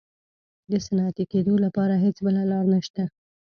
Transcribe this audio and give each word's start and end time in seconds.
د 0.71 0.73
صنعتي 0.85 1.23
کېدو 1.31 1.53
لپاره 1.65 1.93
هېڅ 2.03 2.17
بله 2.25 2.41
لار 2.51 2.65
نشته. 2.73 3.03